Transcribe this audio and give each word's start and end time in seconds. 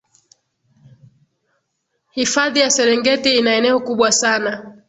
hifadhi 2.11 2.59
ya 2.59 2.69
serengeti 2.71 3.37
ina 3.37 3.55
eneo 3.55 3.79
kubwa 3.79 4.11
sana 4.11 4.77